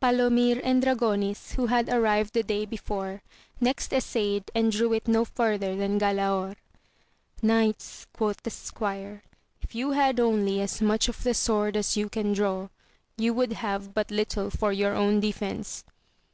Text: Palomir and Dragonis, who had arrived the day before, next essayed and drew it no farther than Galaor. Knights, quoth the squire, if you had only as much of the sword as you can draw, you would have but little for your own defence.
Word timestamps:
Palomir 0.00 0.62
and 0.64 0.82
Dragonis, 0.82 1.56
who 1.56 1.66
had 1.66 1.90
arrived 1.90 2.32
the 2.32 2.42
day 2.42 2.64
before, 2.64 3.20
next 3.60 3.92
essayed 3.92 4.50
and 4.54 4.72
drew 4.72 4.94
it 4.94 5.06
no 5.06 5.26
farther 5.26 5.76
than 5.76 6.00
Galaor. 6.00 6.56
Knights, 7.42 8.06
quoth 8.14 8.42
the 8.44 8.50
squire, 8.50 9.24
if 9.60 9.74
you 9.74 9.90
had 9.90 10.18
only 10.18 10.62
as 10.62 10.80
much 10.80 11.06
of 11.10 11.22
the 11.22 11.34
sword 11.34 11.76
as 11.76 11.98
you 11.98 12.08
can 12.08 12.32
draw, 12.32 12.70
you 13.18 13.34
would 13.34 13.52
have 13.52 13.92
but 13.92 14.10
little 14.10 14.48
for 14.48 14.72
your 14.72 14.94
own 14.94 15.20
defence. 15.20 15.84